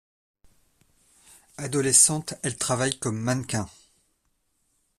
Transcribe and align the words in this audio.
Adolescente, 1.57 2.33
elle 2.41 2.57
travaille 2.57 2.97
comme 2.97 3.19
mannequin. 3.19 3.69